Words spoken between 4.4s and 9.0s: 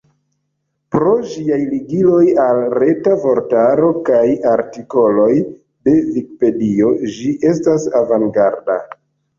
artikoloj de Vikipedio ĝi estas avangarda.